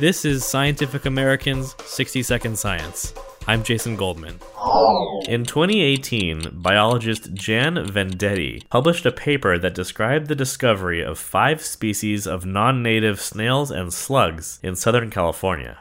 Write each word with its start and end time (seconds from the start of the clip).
This 0.00 0.24
is 0.24 0.44
Scientific 0.44 1.06
American's 1.06 1.74
60 1.84 2.22
Second 2.22 2.56
Science. 2.56 3.12
I'm 3.48 3.64
Jason 3.64 3.96
Goldman. 3.96 4.38
In 5.26 5.44
2018, 5.44 6.50
biologist 6.52 7.34
Jann 7.34 7.74
Vendetti 7.74 8.62
published 8.68 9.06
a 9.06 9.10
paper 9.10 9.58
that 9.58 9.74
described 9.74 10.28
the 10.28 10.36
discovery 10.36 11.02
of 11.02 11.18
five 11.18 11.62
species 11.62 12.28
of 12.28 12.46
non 12.46 12.80
native 12.80 13.20
snails 13.20 13.72
and 13.72 13.92
slugs 13.92 14.60
in 14.62 14.76
Southern 14.76 15.10
California. 15.10 15.78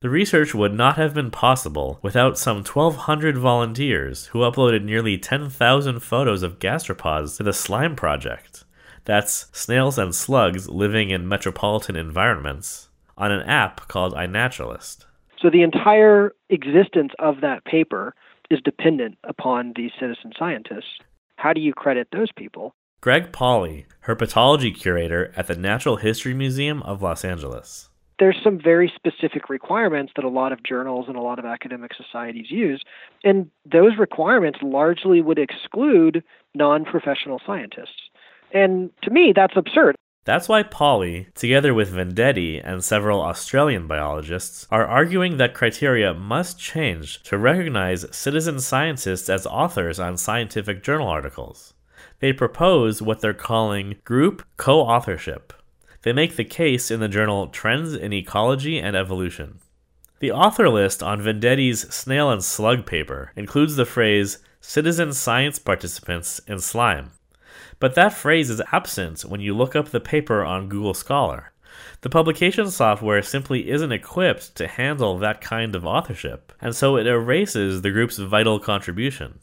The 0.00 0.08
research 0.08 0.54
would 0.54 0.72
not 0.72 0.96
have 0.96 1.12
been 1.12 1.30
possible 1.30 1.98
without 2.00 2.38
some 2.38 2.64
1,200 2.64 3.36
volunteers 3.36 4.28
who 4.28 4.38
uploaded 4.38 4.82
nearly 4.82 5.18
10,000 5.18 6.00
photos 6.00 6.42
of 6.42 6.58
gastropods 6.58 7.36
to 7.36 7.42
the 7.42 7.52
Slime 7.52 7.96
Project. 7.96 8.64
That's 9.04 9.48
snails 9.52 9.98
and 9.98 10.14
slugs 10.14 10.70
living 10.70 11.10
in 11.10 11.28
metropolitan 11.28 11.96
environments 11.96 12.87
on 13.18 13.30
an 13.30 13.42
app 13.42 13.86
called 13.88 14.14
iNaturalist. 14.14 15.04
So 15.40 15.50
the 15.50 15.62
entire 15.62 16.32
existence 16.48 17.12
of 17.18 17.42
that 17.42 17.64
paper 17.64 18.14
is 18.50 18.60
dependent 18.64 19.18
upon 19.24 19.74
these 19.76 19.90
citizen 20.00 20.32
scientists. 20.38 20.98
How 21.36 21.52
do 21.52 21.60
you 21.60 21.74
credit 21.74 22.08
those 22.12 22.32
people? 22.36 22.74
Greg 23.00 23.30
Pauly, 23.30 23.84
herpetology 24.06 24.74
curator 24.74 25.32
at 25.36 25.46
the 25.46 25.54
Natural 25.54 25.96
History 25.96 26.34
Museum 26.34 26.82
of 26.82 27.02
Los 27.02 27.24
Angeles 27.24 27.88
there's 28.18 28.36
some 28.42 28.60
very 28.62 28.92
specific 28.94 29.48
requirements 29.48 30.12
that 30.16 30.24
a 30.24 30.28
lot 30.28 30.52
of 30.52 30.62
journals 30.62 31.06
and 31.08 31.16
a 31.16 31.20
lot 31.20 31.38
of 31.38 31.44
academic 31.44 31.92
societies 31.94 32.50
use. 32.50 32.82
And 33.24 33.50
those 33.70 33.92
requirements 33.98 34.58
largely 34.62 35.20
would 35.20 35.38
exclude 35.38 36.22
non 36.54 36.84
professional 36.84 37.40
scientists. 37.46 38.10
And 38.52 38.90
to 39.02 39.10
me, 39.10 39.32
that's 39.34 39.56
absurd. 39.56 39.94
That's 40.28 40.46
why 40.46 40.62
Pauly, 40.62 41.32
together 41.32 41.72
with 41.72 41.90
Vendetti 41.90 42.60
and 42.62 42.84
several 42.84 43.22
Australian 43.22 43.86
biologists, 43.86 44.66
are 44.70 44.84
arguing 44.84 45.38
that 45.38 45.54
criteria 45.54 46.12
must 46.12 46.60
change 46.60 47.22
to 47.22 47.38
recognize 47.38 48.04
citizen 48.14 48.60
scientists 48.60 49.30
as 49.30 49.46
authors 49.46 49.98
on 49.98 50.18
scientific 50.18 50.82
journal 50.82 51.08
articles. 51.08 51.72
They 52.20 52.34
propose 52.34 53.00
what 53.00 53.20
they're 53.20 53.32
calling 53.32 53.96
group 54.04 54.46
co 54.58 54.80
authorship 54.80 55.54
they 56.02 56.12
make 56.12 56.36
the 56.36 56.44
case 56.44 56.90
in 56.90 57.00
the 57.00 57.08
journal 57.08 57.46
Trends 57.46 57.94
in 57.94 58.12
Ecology 58.12 58.78
and 58.78 58.94
Evolution. 58.94 59.60
The 60.18 60.32
author 60.32 60.68
list 60.68 61.02
on 61.02 61.22
Vendetti's 61.22 61.88
Snail 61.94 62.30
and 62.30 62.44
Slug 62.44 62.84
paper 62.84 63.32
includes 63.34 63.76
the 63.76 63.86
phrase 63.86 64.40
citizen 64.60 65.14
science 65.14 65.58
participants 65.58 66.38
in 66.46 66.58
slime. 66.58 67.12
But 67.80 67.94
that 67.94 68.12
phrase 68.12 68.50
is 68.50 68.62
absent 68.72 69.22
when 69.22 69.40
you 69.40 69.54
look 69.54 69.76
up 69.76 69.90
the 69.90 70.00
paper 70.00 70.44
on 70.44 70.68
Google 70.68 70.94
Scholar. 70.94 71.52
The 72.00 72.10
publication 72.10 72.70
software 72.70 73.22
simply 73.22 73.70
isn't 73.70 73.92
equipped 73.92 74.54
to 74.56 74.66
handle 74.66 75.18
that 75.18 75.40
kind 75.40 75.76
of 75.76 75.86
authorship, 75.86 76.52
and 76.60 76.74
so 76.74 76.96
it 76.96 77.06
erases 77.06 77.82
the 77.82 77.90
group's 77.90 78.18
vital 78.18 78.58
contribution. 78.58 79.38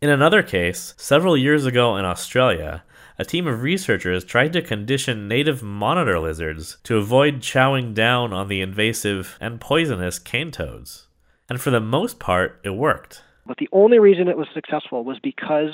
In 0.00 0.10
another 0.10 0.42
case, 0.42 0.94
several 0.96 1.36
years 1.36 1.66
ago 1.66 1.96
in 1.96 2.04
Australia, 2.04 2.84
a 3.18 3.24
team 3.24 3.48
of 3.48 3.62
researchers 3.62 4.24
tried 4.24 4.52
to 4.52 4.62
condition 4.62 5.26
native 5.26 5.60
monitor 5.62 6.20
lizards 6.20 6.78
to 6.84 6.98
avoid 6.98 7.40
chowing 7.40 7.94
down 7.94 8.32
on 8.32 8.46
the 8.46 8.60
invasive 8.60 9.36
and 9.40 9.60
poisonous 9.60 10.20
cane 10.20 10.52
toads. 10.52 11.08
And 11.48 11.60
for 11.60 11.70
the 11.70 11.80
most 11.80 12.20
part, 12.20 12.60
it 12.62 12.70
worked. 12.70 13.22
But 13.48 13.56
the 13.56 13.68
only 13.72 13.98
reason 13.98 14.28
it 14.28 14.36
was 14.36 14.46
successful 14.52 15.04
was 15.04 15.18
because 15.20 15.70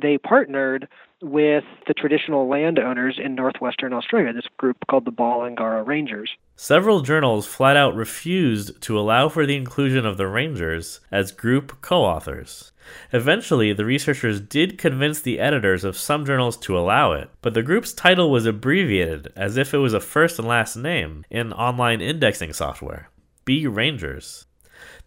they 0.00 0.18
partnered 0.18 0.86
with 1.22 1.64
the 1.86 1.94
traditional 1.94 2.46
landowners 2.46 3.18
in 3.22 3.34
northwestern 3.34 3.94
Australia, 3.94 4.34
this 4.34 4.46
group 4.58 4.76
called 4.90 5.06
the 5.06 5.10
Balanggarra 5.10 5.86
Rangers. 5.86 6.30
Several 6.54 7.00
journals 7.00 7.46
flat 7.46 7.78
out 7.78 7.94
refused 7.94 8.78
to 8.82 8.98
allow 8.98 9.30
for 9.30 9.46
the 9.46 9.56
inclusion 9.56 10.04
of 10.04 10.18
the 10.18 10.26
Rangers 10.26 11.00
as 11.10 11.32
group 11.32 11.80
co 11.80 12.02
authors. 12.02 12.72
Eventually, 13.10 13.72
the 13.72 13.86
researchers 13.86 14.38
did 14.38 14.76
convince 14.76 15.22
the 15.22 15.40
editors 15.40 15.82
of 15.82 15.96
some 15.96 16.26
journals 16.26 16.58
to 16.58 16.78
allow 16.78 17.12
it, 17.12 17.30
but 17.40 17.54
the 17.54 17.62
group's 17.62 17.94
title 17.94 18.30
was 18.30 18.44
abbreviated 18.44 19.32
as 19.34 19.56
if 19.56 19.72
it 19.72 19.78
was 19.78 19.94
a 19.94 20.00
first 20.00 20.38
and 20.38 20.46
last 20.46 20.76
name 20.76 21.24
in 21.30 21.54
online 21.54 22.02
indexing 22.02 22.52
software 22.52 23.08
B 23.46 23.66
Rangers. 23.66 24.44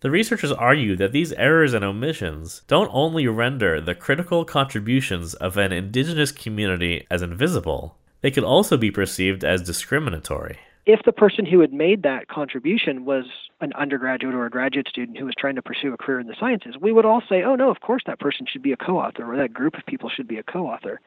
The 0.02 0.12
researchers 0.12 0.52
argue 0.52 0.96
that 0.98 1.12
these 1.12 1.34
errors 1.34 1.74
and 1.74 1.84
omissions 1.84 2.62
don't 2.68 2.90
only 2.94 3.28
render 3.28 3.82
the 3.82 3.96
critical 3.96 4.46
contributions 4.46 5.34
of 5.36 5.58
an 5.58 5.72
indigenous 5.72 6.32
community 6.32 7.06
as 7.10 7.22
invisible, 7.22 7.98
they 8.22 8.32
could 8.32 8.44
also 8.44 8.78
be 8.78 8.92
perceived 8.92 9.44
as 9.44 9.62
discriminatory. 9.62 10.58
If 10.86 11.02
the 11.04 11.12
person 11.12 11.46
who 11.46 11.60
had 11.60 11.74
made 11.74 12.04
that 12.04 12.30
contribution 12.30 13.04
was 13.04 13.26
an 13.60 13.74
undergraduate 13.74 14.34
or 14.34 14.46
a 14.46 14.50
graduate 14.50 14.88
student 14.88 15.18
who 15.18 15.26
was 15.26 15.36
trying 15.38 15.56
to 15.56 15.62
pursue 15.62 15.94
a 15.94 15.98
career 15.98 16.20
in 16.20 16.28
the 16.28 16.36
sciences, 16.40 16.76
we 16.80 16.94
would 16.94 17.06
all 17.06 17.22
say, 17.28 17.44
oh, 17.44 17.56
no, 17.56 17.70
of 17.70 17.82
course 17.82 18.04
that 18.06 18.20
person 18.20 18.46
should 18.50 18.62
be 18.62 18.72
a 18.72 18.78
co 18.78 18.98
author, 18.98 19.30
or 19.30 19.36
that 19.36 19.54
group 19.54 19.76
of 19.76 19.86
people 19.86 20.10
should 20.10 20.28
be 20.28 20.38
a 20.38 20.44
co 20.44 20.68
author. 20.68 21.02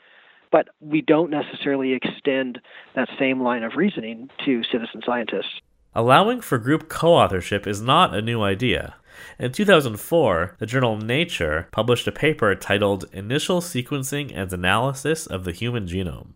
But 0.53 0.69
we 0.81 1.01
don't 1.01 1.31
necessarily 1.31 1.95
extend 1.95 2.61
that 2.95 3.09
same 3.19 3.43
line 3.43 3.63
of 3.63 3.77
reasoning 3.77 4.29
to 4.45 4.63
citizen 4.65 5.01
scientists. 5.07 5.61
Allowing 5.95 6.41
for 6.41 6.59
group 6.59 6.89
co 6.89 7.15
authorship 7.15 7.67
is 7.67 7.83
not 7.83 8.15
a 8.15 8.23
new 8.23 8.43
idea. 8.43 8.95
In 9.41 9.51
2004, 9.51 10.57
the 10.59 10.67
journal 10.67 10.97
Nature 10.97 11.67
published 11.73 12.07
a 12.07 12.13
paper 12.13 12.55
titled 12.55 13.07
Initial 13.13 13.61
Sequencing 13.61 14.31
and 14.33 14.53
Analysis 14.53 15.27
of 15.27 15.43
the 15.43 15.51
Human 15.51 15.87
Genome. 15.87 16.29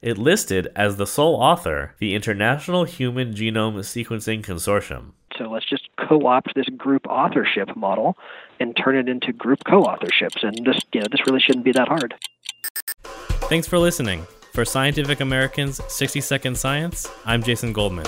It 0.00 0.16
listed 0.16 0.68
as 0.74 0.96
the 0.96 1.06
sole 1.06 1.36
author 1.36 1.94
the 1.98 2.14
International 2.14 2.84
Human 2.84 3.34
Genome 3.34 3.80
Sequencing 3.80 4.42
Consortium. 4.42 5.12
So 5.36 5.44
let's 5.44 5.68
just 5.68 5.90
co 5.98 6.26
opt 6.26 6.54
this 6.54 6.68
group 6.78 7.06
authorship 7.06 7.76
model 7.76 8.16
and 8.60 8.74
turn 8.74 8.96
it 8.96 9.10
into 9.10 9.34
group 9.34 9.58
co 9.68 9.82
authorships. 9.82 10.42
And 10.42 10.64
this, 10.64 10.80
you 10.94 11.02
know, 11.02 11.06
this 11.10 11.20
really 11.26 11.40
shouldn't 11.40 11.66
be 11.66 11.72
that 11.72 11.88
hard. 11.88 12.14
Thanks 13.50 13.66
for 13.66 13.78
listening. 13.78 14.26
For 14.54 14.64
Scientific 14.64 15.20
American's 15.20 15.82
60 15.88 16.22
Second 16.22 16.56
Science, 16.56 17.10
I'm 17.26 17.42
Jason 17.42 17.74
Goldman. 17.74 18.06